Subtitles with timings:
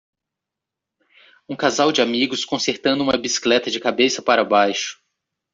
[1.47, 4.99] Um casal de amigos consertando uma bicicleta de cabeça para baixo.